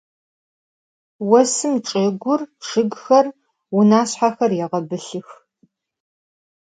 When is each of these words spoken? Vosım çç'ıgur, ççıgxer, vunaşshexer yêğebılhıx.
Vosım 1.29 1.73
çç'ıgur, 1.85 2.41
ççıgxer, 2.63 3.25
vunaşshexer 3.73 4.51
yêğebılhıx. 4.59 5.27